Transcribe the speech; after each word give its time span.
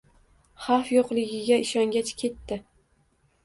Xavf 0.67 0.89
yo‘qligiga 0.95 1.61
ishongach 1.67 2.13
ketdi 2.25 2.61